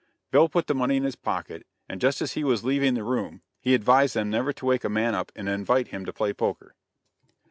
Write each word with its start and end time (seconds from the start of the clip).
Bill 0.31 0.49
put 0.49 0.65
the 0.65 0.73
money 0.73 0.97
in 0.97 1.03
his 1.03 1.15
pocket, 1.15 1.67
and 1.87 2.01
just 2.01 2.23
as 2.23 2.33
he 2.33 2.43
was 2.43 2.65
leaving 2.65 2.95
the 2.95 3.03
room 3.03 3.43
he 3.59 3.75
advised 3.75 4.15
them 4.15 4.31
never 4.31 4.51
to 4.51 4.65
wake 4.65 4.83
a 4.83 4.89
man 4.89 5.13
up 5.13 5.31
and 5.35 5.47
invite 5.47 5.89
him 5.89 6.05
to 6.05 6.11
play 6.11 6.33
poker. 6.33 6.73